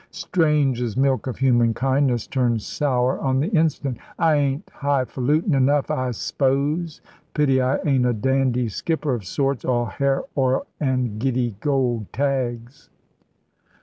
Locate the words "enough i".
5.53-6.09